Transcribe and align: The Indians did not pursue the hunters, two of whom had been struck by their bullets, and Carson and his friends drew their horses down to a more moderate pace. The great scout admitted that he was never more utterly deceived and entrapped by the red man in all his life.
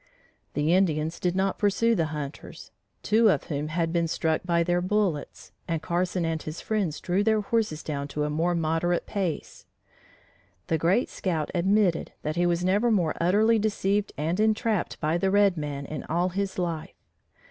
The 0.55 0.73
Indians 0.73 1.19
did 1.19 1.35
not 1.35 1.59
pursue 1.59 1.93
the 1.93 2.07
hunters, 2.07 2.71
two 3.03 3.29
of 3.29 3.43
whom 3.43 3.67
had 3.67 3.93
been 3.93 4.07
struck 4.07 4.41
by 4.43 4.63
their 4.63 4.81
bullets, 4.81 5.51
and 5.67 5.79
Carson 5.79 6.25
and 6.25 6.41
his 6.41 6.59
friends 6.59 6.99
drew 6.99 7.23
their 7.23 7.41
horses 7.41 7.83
down 7.83 8.07
to 8.07 8.23
a 8.23 8.29
more 8.31 8.55
moderate 8.55 9.05
pace. 9.05 9.67
The 10.69 10.79
great 10.79 11.07
scout 11.09 11.51
admitted 11.53 12.13
that 12.23 12.35
he 12.35 12.47
was 12.47 12.65
never 12.65 12.89
more 12.89 13.13
utterly 13.21 13.59
deceived 13.59 14.11
and 14.17 14.39
entrapped 14.39 14.99
by 14.99 15.19
the 15.19 15.29
red 15.29 15.55
man 15.55 15.85
in 15.85 16.03
all 16.05 16.29
his 16.29 16.57
life. 16.57 16.95